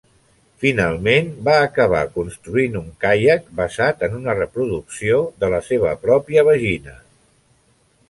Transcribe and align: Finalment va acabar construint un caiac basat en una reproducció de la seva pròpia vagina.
Finalment 0.61 1.29
va 1.49 1.57
acabar 1.65 1.99
construint 2.15 2.79
un 2.81 2.89
caiac 3.05 3.47
basat 3.61 4.03
en 4.09 4.19
una 4.23 4.37
reproducció 4.43 5.23
de 5.45 5.55
la 5.57 5.65
seva 5.73 5.97
pròpia 6.09 6.49
vagina. 6.53 7.01